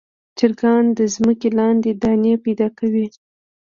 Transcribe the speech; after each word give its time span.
چرګان 0.37 0.85
د 0.97 0.99
ځمکې 1.13 1.49
لاندې 1.59 1.91
دانې 2.01 2.33
پیدا 2.45 2.67
کوي. 2.77 3.07